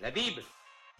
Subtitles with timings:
[0.00, 0.42] La Bible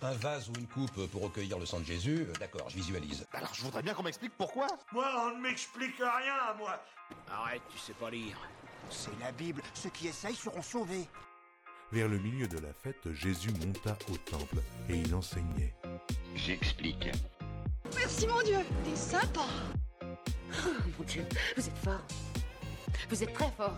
[0.03, 3.27] Un vase ou une coupe pour recueillir le sang de Jésus, euh, d'accord, je visualise.
[3.33, 4.67] Alors je voudrais bien qu'on m'explique pourquoi.
[4.93, 6.81] Moi, on ne m'explique rien, moi.
[7.31, 8.39] Arrête, tu sais pas lire.
[8.91, 9.63] C'est la Bible.
[9.75, 11.09] Ceux qui essayent seront sauvés.
[11.93, 14.57] Vers le milieu de la fête, Jésus monta au temple
[14.89, 15.75] et il enseignait.
[16.35, 17.09] J'explique.
[17.95, 19.45] Merci mon Dieu, t'es sympa.
[20.03, 21.27] Oh mon Dieu,
[21.57, 22.03] vous êtes fort.
[23.09, 23.77] Vous êtes très fort.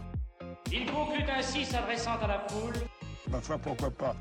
[0.70, 2.74] Il conclut ainsi s'adressant à la foule.
[3.28, 4.14] Ma foi, pourquoi pas?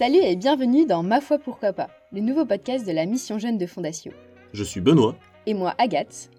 [0.00, 3.58] Salut et bienvenue dans Ma foi pourquoi pas, le nouveau podcast de la mission jeune
[3.58, 4.12] de Fondatio.
[4.54, 5.14] Je suis Benoît.
[5.44, 6.30] Et moi Agathe.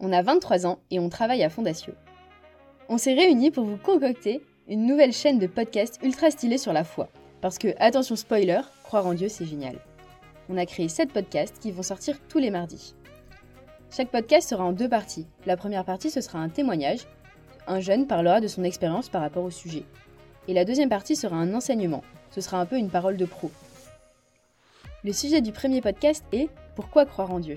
[0.00, 1.94] On a 23 ans et on travaille à Fondatio.
[2.90, 6.84] On s'est réunis pour vous concocter une nouvelle chaîne de podcast ultra stylée sur la
[6.84, 7.08] foi.
[7.40, 9.78] Parce que, attention spoiler, croire en Dieu c'est génial.
[10.50, 12.94] On a créé 7 podcasts qui vont sortir tous les mardis.
[13.90, 15.26] Chaque podcast sera en deux parties.
[15.46, 17.06] La première partie ce sera un témoignage.
[17.66, 19.84] Un jeune parlera de son expérience par rapport au sujet.
[20.48, 22.02] Et la deuxième partie sera un enseignement.
[22.36, 23.50] Ce sera un peu une parole de pro.
[25.04, 27.56] Le sujet du premier podcast est Pourquoi croire en Dieu?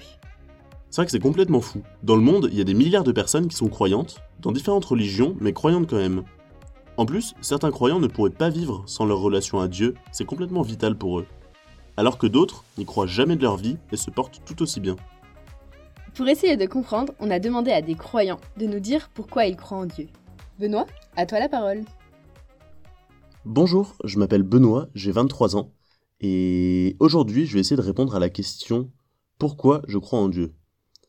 [0.89, 1.81] C'est vrai que c'est complètement fou.
[2.02, 4.85] Dans le monde, il y a des milliards de personnes qui sont croyantes, dans différentes
[4.85, 6.23] religions, mais croyantes quand même.
[6.95, 10.61] En plus, certains croyants ne pourraient pas vivre sans leur relation à Dieu, c'est complètement
[10.61, 11.27] vital pour eux.
[11.97, 14.95] Alors que d'autres n'y croient jamais de leur vie et se portent tout aussi bien.
[16.16, 19.57] Pour essayer de comprendre, on a demandé à des croyants de nous dire pourquoi ils
[19.57, 20.07] croient en Dieu.
[20.57, 20.85] Benoît,
[21.17, 21.83] à toi la parole.
[23.52, 25.73] Bonjour, je m'appelle Benoît, j'ai 23 ans,
[26.22, 28.91] et aujourd'hui je vais essayer de répondre à la question
[29.39, 30.53] Pourquoi je crois en Dieu?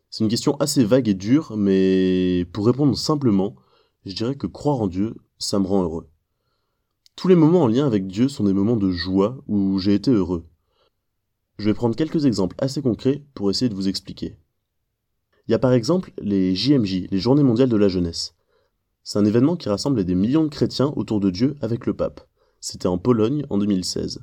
[0.09, 3.57] C'est une question assez vague et dure, mais pour répondre simplement,
[4.07, 6.09] je dirais que croire en Dieu, ça me rend heureux.
[7.15, 10.11] Tous les moments en lien avec Dieu sont des moments de joie où j'ai été
[10.11, 10.47] heureux.
[11.59, 14.39] Je vais prendre quelques exemples assez concrets pour essayer de vous expliquer.
[15.47, 18.35] Il y a par exemple les JMJ, les Journées mondiales de la jeunesse.
[19.05, 22.27] C'est un événement qui rassemble des millions de chrétiens autour de Dieu avec le pape.
[22.61, 24.23] C'était en Pologne en 2016.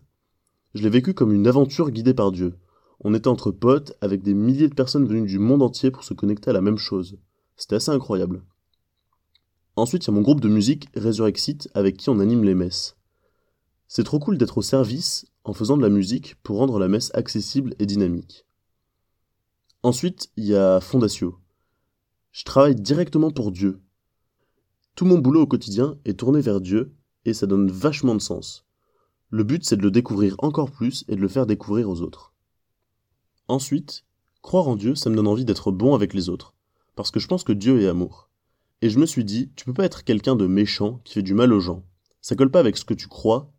[0.75, 2.55] Je l'ai vécu comme une aventure guidée par Dieu.
[2.99, 6.13] On était entre potes avec des milliers de personnes venues du monde entier pour se
[6.13, 7.17] connecter à la même chose.
[7.55, 8.43] C'était assez incroyable.
[9.75, 12.95] Ensuite, il y a mon groupe de musique Resurrexit avec qui on anime les messes.
[13.87, 17.09] C'est trop cool d'être au service en faisant de la musique pour rendre la messe
[17.15, 18.45] accessible et dynamique.
[19.81, 21.39] Ensuite, il y a Fondatio.
[22.31, 23.81] Je travaille directement pour Dieu.
[24.93, 26.93] Tout mon boulot au quotidien est tourné vers Dieu
[27.27, 28.65] et ça donne vachement de sens.
[29.29, 32.33] Le but, c'est de le découvrir encore plus et de le faire découvrir aux autres.
[33.49, 34.05] Ensuite,
[34.41, 36.53] croire en Dieu, ça me donne envie d'être bon avec les autres,
[36.95, 38.29] parce que je pense que Dieu est amour.
[38.81, 41.33] Et je me suis dit, tu peux pas être quelqu'un de méchant qui fait du
[41.33, 41.83] mal aux gens.
[42.21, 43.51] Ça colle pas avec ce que tu crois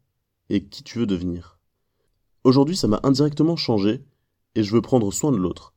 [0.49, 1.59] et qui tu veux devenir.
[2.45, 4.03] Aujourd'hui, ça m'a indirectement changé
[4.55, 5.75] et je veux prendre soin de l'autre.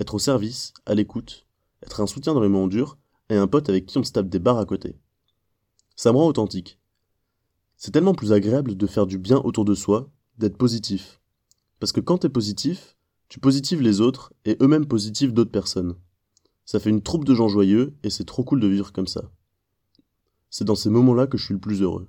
[0.00, 1.46] Être au service, à l'écoute,
[1.84, 2.98] être un soutien dans les moments durs
[3.30, 4.96] et un pote avec qui on se tape des barres à côté.
[5.94, 6.80] Ça me rend authentique.
[7.78, 11.20] C'est tellement plus agréable de faire du bien autour de soi, d'être positif.
[11.78, 12.96] Parce que quand t'es positif,
[13.28, 15.94] tu positives les autres et eux-mêmes positivent d'autres personnes.
[16.64, 19.30] Ça fait une troupe de gens joyeux et c'est trop cool de vivre comme ça.
[20.50, 22.08] C'est dans ces moments-là que je suis le plus heureux.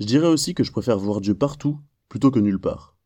[0.00, 1.78] Je dirais aussi que je préfère voir Dieu partout
[2.08, 2.96] plutôt que nulle part.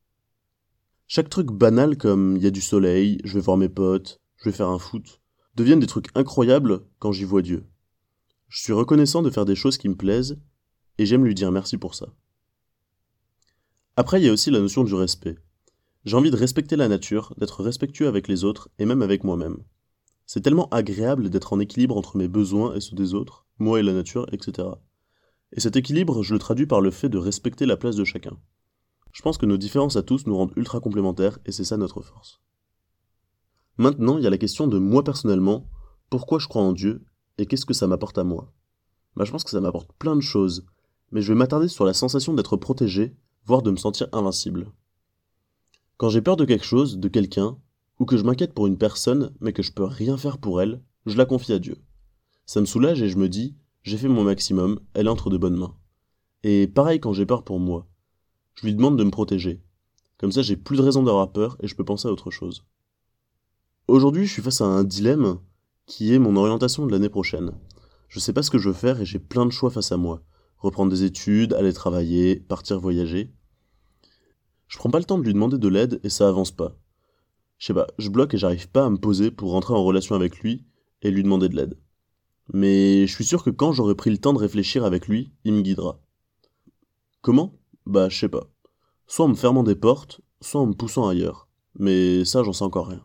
[1.09, 4.45] Chaque truc banal comme il y a du soleil, je vais voir mes potes, je
[4.45, 5.21] vais faire un foot,
[5.57, 7.67] deviennent des trucs incroyables quand j'y vois Dieu.
[8.49, 10.39] Je suis reconnaissant de faire des choses qui me plaisent
[10.99, 12.09] et j'aime lui dire merci pour ça.
[13.97, 15.37] Après, il y a aussi la notion du respect.
[16.05, 19.59] J'ai envie de respecter la nature, d'être respectueux avec les autres et même avec moi-même.
[20.27, 23.83] C'est tellement agréable d'être en équilibre entre mes besoins et ceux des autres, moi et
[23.83, 24.69] la nature, etc.
[25.53, 28.39] Et cet équilibre, je le traduis par le fait de respecter la place de chacun.
[29.13, 32.01] Je pense que nos différences à tous nous rendent ultra complémentaires et c'est ça notre
[32.01, 32.41] force.
[33.77, 35.69] Maintenant, il y a la question de moi personnellement,
[36.11, 37.05] pourquoi je crois en Dieu
[37.39, 38.53] et qu'est-ce que ça m'apporte à moi?
[39.17, 40.65] Bah je pense que ça m'apporte plein de choses,
[41.11, 44.73] mais je vais m'attarder sur la sensation d'être protégé, voire de me sentir invincible.
[45.97, 47.59] Quand j'ai peur de quelque chose, de quelqu'un,
[47.99, 50.83] ou que je m'inquiète pour une personne mais que je peux rien faire pour elle,
[51.07, 51.77] je la confie à Dieu.
[52.47, 55.57] Ça me soulage et je me dis, j'ai fait mon maximum, elle entre de bonnes
[55.57, 55.77] mains.
[56.43, 57.87] Et pareil quand j'ai peur pour moi.
[58.55, 59.61] Je lui demande de me protéger.
[60.19, 62.65] Comme ça j'ai plus de raison d'avoir peur et je peux penser à autre chose.
[63.89, 65.39] Aujourd'hui je suis face à un dilemme
[65.87, 67.53] qui est mon orientation de l'année prochaine.
[68.09, 69.97] Je sais pas ce que je veux faire et j'ai plein de choix face à
[69.97, 70.23] moi.
[70.61, 73.33] Reprendre des études, aller travailler, partir voyager.
[74.69, 76.77] Je prends pas le temps de lui demander de l'aide et ça avance pas.
[77.59, 80.15] Je sais pas, je bloque et j'arrive pas à me poser pour rentrer en relation
[80.15, 80.65] avec lui
[81.03, 81.79] et lui demander de l'aide.
[82.53, 85.55] Mais je suis sûr que quand j'aurai pris le temps de réfléchir avec lui, il
[85.55, 86.01] me guidera.
[87.23, 87.59] Comment?
[87.87, 88.49] Bah je sais pas.
[89.07, 91.49] Soit en me fermant des portes, soit en me poussant ailleurs.
[91.79, 93.05] Mais ça j'en sais encore rien.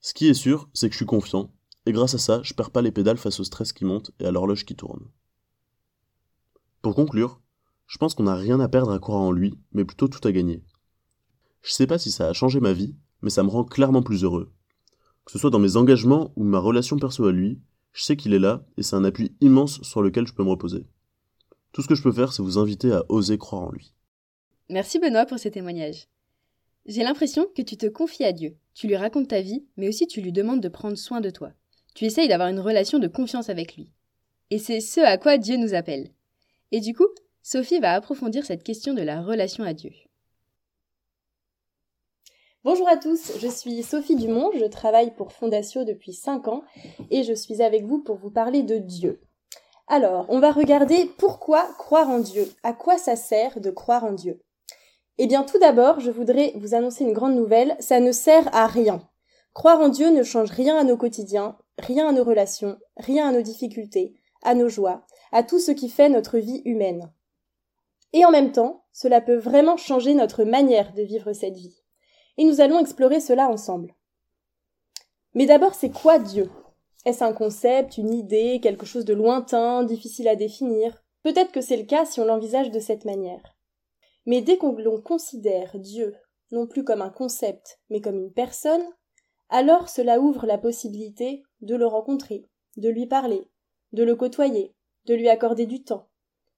[0.00, 1.52] Ce qui est sûr, c'est que je suis confiant,
[1.86, 4.26] et grâce à ça, je perds pas les pédales face au stress qui monte et
[4.26, 5.06] à l'horloge qui tourne.
[6.82, 7.40] Pour conclure,
[7.86, 10.32] je pense qu'on n'a rien à perdre à croire en lui, mais plutôt tout à
[10.32, 10.62] gagner.
[11.62, 14.24] Je sais pas si ça a changé ma vie, mais ça me rend clairement plus
[14.24, 14.52] heureux.
[15.24, 17.60] Que ce soit dans mes engagements ou ma relation perso à lui,
[17.92, 20.50] je sais qu'il est là et c'est un appui immense sur lequel je peux me
[20.50, 20.86] reposer.
[21.72, 23.92] Tout ce que je peux faire, c'est vous inviter à oser croire en lui.
[24.68, 26.08] Merci Benoît pour ce témoignage.
[26.86, 28.56] J'ai l'impression que tu te confies à Dieu.
[28.74, 31.52] Tu lui racontes ta vie, mais aussi tu lui demandes de prendre soin de toi.
[31.94, 33.92] Tu essayes d'avoir une relation de confiance avec lui.
[34.50, 36.10] Et c'est ce à quoi Dieu nous appelle.
[36.72, 37.08] Et du coup,
[37.42, 39.90] Sophie va approfondir cette question de la relation à Dieu.
[42.62, 46.62] Bonjour à tous, je suis Sophie Dumont, je travaille pour Fondatio depuis 5 ans
[47.10, 49.22] et je suis avec vous pour vous parler de Dieu.
[49.88, 54.12] Alors, on va regarder pourquoi croire en Dieu, à quoi ça sert de croire en
[54.12, 54.42] Dieu.
[55.16, 58.66] Eh bien, tout d'abord, je voudrais vous annoncer une grande nouvelle, ça ne sert à
[58.66, 59.00] rien.
[59.54, 63.32] Croire en Dieu ne change rien à nos quotidiens, rien à nos relations, rien à
[63.32, 67.12] nos difficultés, à nos joies, à tout ce qui fait notre vie humaine.
[68.12, 71.80] Et en même temps, cela peut vraiment changer notre manière de vivre cette vie.
[72.36, 73.94] Et nous allons explorer cela ensemble.
[75.34, 76.50] Mais d'abord, c'est quoi Dieu?
[77.04, 81.02] Est-ce un concept, une idée, quelque chose de lointain, difficile à définir?
[81.22, 83.42] Peut-être que c'est le cas si on l'envisage de cette manière.
[84.26, 86.14] Mais dès qu'on l'on considère Dieu
[86.50, 88.84] non plus comme un concept, mais comme une personne,
[89.48, 93.48] alors cela ouvre la possibilité de le rencontrer, de lui parler,
[93.92, 94.74] de le côtoyer,
[95.10, 96.06] de lui accorder du temps,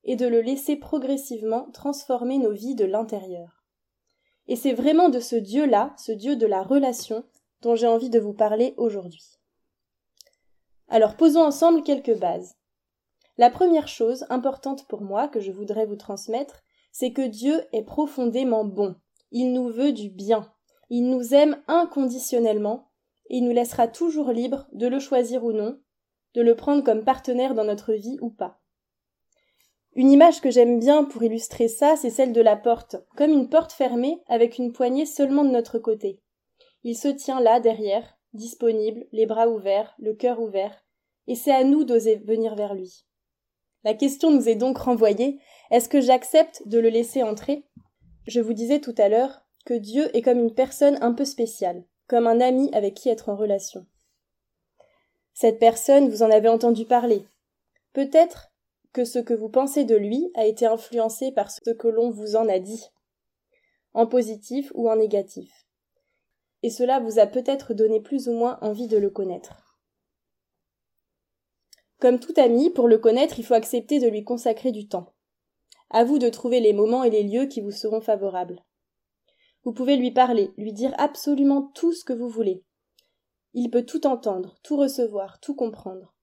[0.04, 3.64] et de le laisser progressivement transformer nos vies de l'intérieur.
[4.46, 7.24] Et c'est vraiment de ce Dieu-là, ce Dieu de la relation,
[7.62, 9.24] dont j'ai envie de vous parler aujourd'hui.
[10.88, 12.56] Alors posons ensemble quelques bases.
[13.38, 16.62] La première chose importante pour moi que je voudrais vous transmettre,
[16.92, 18.96] c'est que Dieu est profondément bon.
[19.30, 20.52] Il nous veut du bien.
[20.90, 22.90] Il nous aime inconditionnellement
[23.30, 25.80] et il nous laissera toujours libres de le choisir ou non,
[26.34, 28.60] de le prendre comme partenaire dans notre vie ou pas.
[29.94, 33.50] Une image que j'aime bien pour illustrer ça, c'est celle de la porte, comme une
[33.50, 36.22] porte fermée avec une poignée seulement de notre côté.
[36.82, 40.82] Il se tient là derrière, disponible, les bras ouverts, le cœur ouvert,
[41.26, 43.04] et c'est à nous d'oser venir vers lui.
[43.84, 45.40] La question nous est donc renvoyée
[45.70, 47.66] est-ce que j'accepte de le laisser entrer?
[48.26, 51.84] Je vous disais tout à l'heure que Dieu est comme une personne un peu spéciale,
[52.08, 53.86] comme un ami avec qui être en relation.
[55.34, 57.24] Cette personne, vous en avez entendu parler.
[57.92, 58.52] Peut-être
[58.92, 62.36] que ce que vous pensez de lui a été influencé par ce que l'on vous
[62.36, 62.84] en a dit,
[63.94, 65.66] en positif ou en négatif.
[66.62, 69.78] Et cela vous a peut-être donné plus ou moins envie de le connaître.
[71.98, 75.14] Comme tout ami, pour le connaître, il faut accepter de lui consacrer du temps.
[75.90, 78.62] À vous de trouver les moments et les lieux qui vous seront favorables.
[79.64, 82.64] Vous pouvez lui parler, lui dire absolument tout ce que vous voulez.
[83.54, 86.14] Il peut tout entendre, tout recevoir, tout comprendre.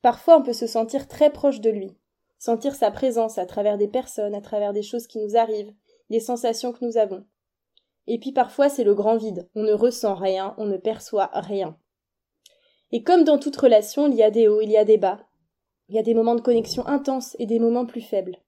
[0.00, 1.96] Parfois on peut se sentir très proche de lui,
[2.38, 5.72] sentir sa présence à travers des personnes, à travers des choses qui nous arrivent,
[6.10, 7.24] des sensations que nous avons.
[8.06, 11.76] Et puis parfois c'est le grand vide, on ne ressent rien, on ne perçoit rien.
[12.90, 15.26] Et comme dans toute relation, il y a des hauts, il y a des bas.
[15.88, 18.38] Il y a des moments de connexion intenses et des moments plus faibles.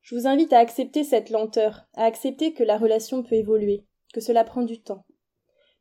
[0.00, 3.84] Je vous invite à accepter cette lenteur, à accepter que la relation peut évoluer,
[4.14, 5.04] que cela prend du temps.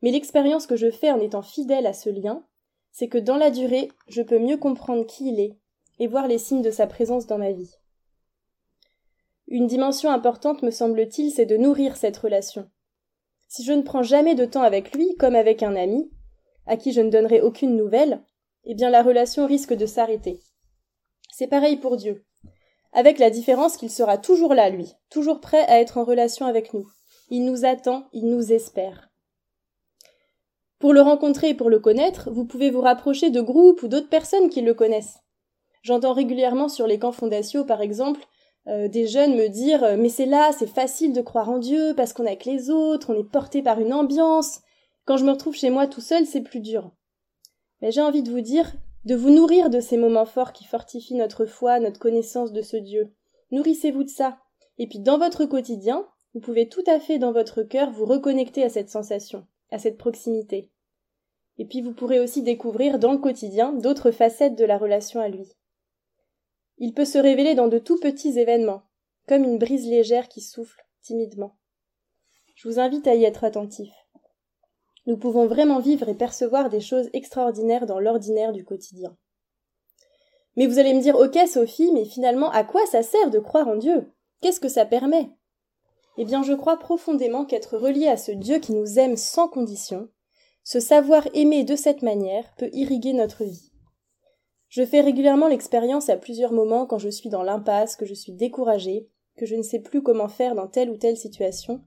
[0.02, 2.46] Mais l'expérience que je fais en étant fidèle à ce lien,
[2.92, 5.58] c'est que dans la durée, je peux mieux comprendre qui il est
[6.00, 7.74] et voir les signes de sa présence dans ma vie.
[9.48, 12.69] Une dimension importante, me semble-t-il, c'est de nourrir cette relation.
[13.48, 16.12] Si je ne prends jamais de temps avec lui, comme avec un ami,
[16.66, 18.21] à qui je ne donnerai aucune nouvelle,
[18.66, 20.42] eh bien la relation risque de s'arrêter.
[21.31, 22.26] C'est pareil pour Dieu.
[22.92, 26.74] Avec la différence qu'il sera toujours là, lui, toujours prêt à être en relation avec
[26.74, 26.88] nous.
[27.30, 29.10] Il nous attend, il nous espère.
[30.80, 34.10] Pour le rencontrer et pour le connaître, vous pouvez vous rapprocher de groupes ou d'autres
[34.10, 35.19] personnes qui le connaissent.
[35.81, 38.22] J'entends régulièrement sur les camps fondations, par exemple,
[38.68, 41.94] euh, des jeunes me dire euh, Mais c'est là, c'est facile de croire en Dieu
[41.96, 44.60] parce qu'on est avec les autres, on est porté par une ambiance.
[45.06, 46.92] Quand je me retrouve chez moi tout seul, c'est plus dur.
[47.81, 48.74] Mais j'ai envie de vous dire
[49.06, 52.76] de vous nourrir de ces moments forts qui fortifient notre foi, notre connaissance de ce
[52.76, 53.14] Dieu.
[53.52, 54.38] Nourrissez-vous de ça.
[54.78, 58.64] Et puis dans votre quotidien, vous pouvez tout à fait dans votre cœur vous reconnecter
[58.64, 60.71] à cette sensation à cette proximité.
[61.57, 65.28] Et puis vous pourrez aussi découvrir dans le quotidien d'autres facettes de la relation à
[65.28, 65.52] lui.
[66.78, 68.83] Il peut se révéler dans de tout petits événements,
[69.28, 71.57] comme une brise légère qui souffle timidement.
[72.56, 73.94] Je vous invite à y être attentif.
[75.06, 79.18] Nous pouvons vraiment vivre et percevoir des choses extraordinaires dans l'ordinaire du quotidien.
[80.56, 83.68] Mais vous allez me dire, ok Sophie, mais finalement, à quoi ça sert de croire
[83.68, 84.12] en Dieu?
[84.42, 85.30] Qu'est-ce que ça permet?
[86.18, 90.09] Eh bien, je crois profondément qu'être relié à ce Dieu qui nous aime sans condition,
[90.64, 93.71] ce savoir aimer de cette manière peut irriguer notre vie.
[94.69, 98.33] Je fais régulièrement l'expérience à plusieurs moments quand je suis dans l'impasse, que je suis
[98.33, 99.07] découragée,
[99.38, 101.81] que je ne sais plus comment faire dans telle ou telle situation.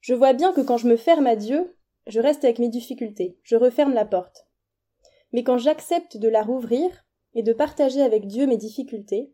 [0.00, 3.38] Je vois bien que quand je me ferme à Dieu, je reste avec mes difficultés,
[3.42, 4.48] je referme la porte.
[5.32, 6.90] Mais quand j'accepte de la rouvrir
[7.34, 9.32] et de partager avec Dieu mes difficultés,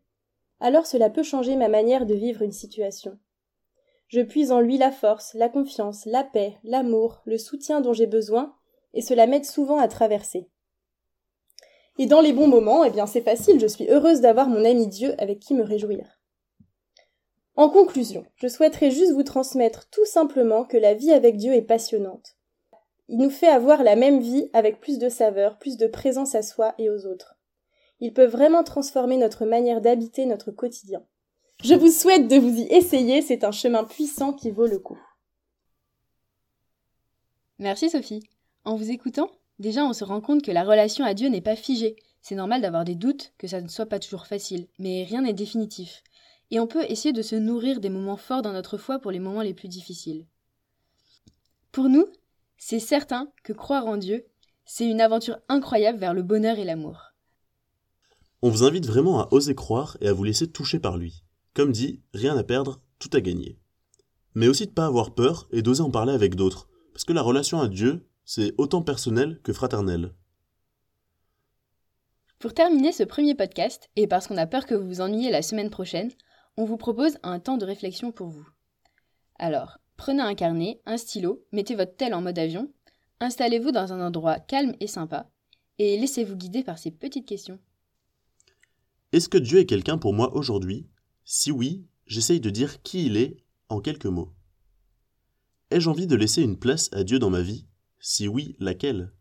[0.59, 3.17] alors cela peut changer ma manière de vivre une situation.
[4.07, 8.07] Je puise en lui la force, la confiance, la paix, l'amour, le soutien dont j'ai
[8.07, 8.55] besoin,
[8.93, 10.49] et cela m'aide souvent à traverser.
[11.97, 14.87] Et dans les bons moments, eh bien c'est facile, je suis heureuse d'avoir mon ami
[14.87, 16.19] Dieu avec qui me réjouir.
[17.55, 21.61] En conclusion, je souhaiterais juste vous transmettre tout simplement que la vie avec Dieu est
[21.61, 22.35] passionnante.
[23.07, 26.41] Il nous fait avoir la même vie avec plus de saveur, plus de présence à
[26.41, 27.37] soi et aux autres.
[28.01, 31.05] Il peut vraiment transformer notre manière d'habiter notre quotidien.
[31.65, 34.99] Je vous souhaite de vous y essayer, c'est un chemin puissant qui vaut le coup.
[37.57, 38.21] Merci Sophie.
[38.65, 41.55] En vous écoutant, déjà on se rend compte que la relation à Dieu n'est pas
[41.55, 41.95] figée.
[42.21, 45.33] C'est normal d'avoir des doutes, que ça ne soit pas toujours facile, mais rien n'est
[45.33, 46.03] définitif
[46.51, 49.19] et on peut essayer de se nourrir des moments forts dans notre foi pour les
[49.19, 50.27] moments les plus difficiles.
[51.71, 52.05] Pour nous,
[52.57, 54.25] c'est certain que croire en Dieu,
[54.65, 57.13] c'est une aventure incroyable vers le bonheur et l'amour.
[58.41, 61.24] On vous invite vraiment à oser croire et à vous laisser toucher par lui.
[61.55, 63.57] Comme dit, rien à perdre, tout à gagner.
[64.33, 67.21] Mais aussi de pas avoir peur et d'oser en parler avec d'autres, parce que la
[67.21, 70.13] relation à Dieu, c'est autant personnel que fraternel.
[72.39, 75.41] Pour terminer ce premier podcast, et parce qu'on a peur que vous vous ennuyiez la
[75.41, 76.11] semaine prochaine,
[76.57, 78.45] on vous propose un temps de réflexion pour vous.
[79.39, 82.69] Alors, prenez un carnet, un stylo, mettez votre tel en mode avion,
[83.21, 85.29] installez-vous dans un endroit calme et sympa,
[85.79, 87.59] et laissez-vous guider par ces petites questions.
[89.13, 90.89] Est-ce que Dieu est quelqu'un pour moi aujourd'hui?
[91.27, 94.31] Si oui, j'essaye de dire qui il est en quelques mots.
[95.71, 97.65] Ai-je envie de laisser une place à Dieu dans ma vie?
[97.99, 99.11] Si oui, laquelle?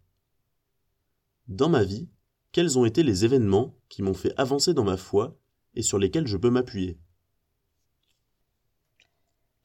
[1.49, 2.11] Dans ma vie,
[2.53, 5.39] quels ont été les événements qui m'ont fait avancer dans ma foi
[5.75, 6.99] et sur lesquels je peux m'appuyer?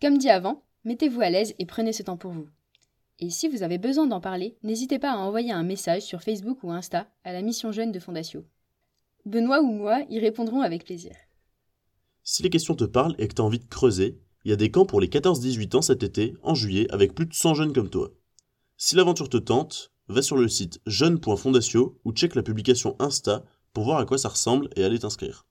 [0.01, 2.47] Comme dit avant, mettez-vous à l'aise et prenez ce temps pour vous.
[3.19, 6.63] Et si vous avez besoin d'en parler, n'hésitez pas à envoyer un message sur Facebook
[6.63, 8.45] ou Insta à la mission jeune de Fondatio.
[9.25, 11.11] Benoît ou moi y répondrons avec plaisir.
[12.31, 14.55] Si les questions te parlent et que tu as envie de creuser, il y a
[14.55, 17.73] des camps pour les 14-18 ans cet été, en juillet, avec plus de 100 jeunes
[17.73, 18.11] comme toi.
[18.77, 23.43] Si l'aventure te tente, va sur le site jeune.fondatio ou check la publication Insta
[23.73, 25.47] pour voir à quoi ça ressemble et aller t'inscrire.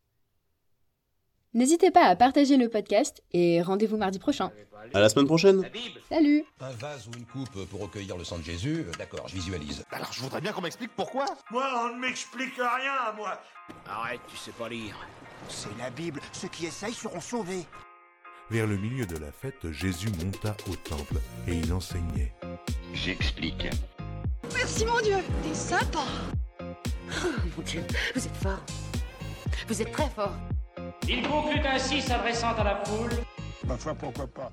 [1.53, 4.53] N'hésitez pas à partager le podcast et rendez-vous mardi prochain.
[4.95, 5.69] À la semaine prochaine.
[6.09, 6.45] Salut.
[6.61, 9.85] Un vase ou une coupe pour recueillir le sang de Jésus, d'accord, je visualise.
[9.91, 11.25] Alors je voudrais bien qu'on m'explique pourquoi.
[11.51, 13.41] Moi, on ne m'explique rien, moi.
[13.85, 14.95] Arrête, tu sais pas lire.
[15.49, 17.67] C'est la Bible, ceux qui essayent seront sauvés.
[18.51, 22.35] Vers le milieu de la fête, Jésus monta au temple et il enseignait.
[22.95, 23.69] J'explique.
[24.55, 26.05] Merci mon Dieu, t'es sympa.
[26.61, 27.83] Oh, mon Dieu,
[28.15, 28.61] vous êtes fort.
[29.67, 30.35] Vous êtes très fort.
[31.09, 33.11] Il conclut ainsi s'adressant à la foule.
[33.67, 34.53] Ma foi, pourquoi pas?